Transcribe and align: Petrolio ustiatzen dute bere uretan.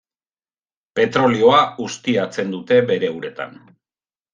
Petrolio 1.01 1.53
ustiatzen 1.85 2.59
dute 2.59 2.85
bere 2.93 3.17
uretan. 3.23 3.59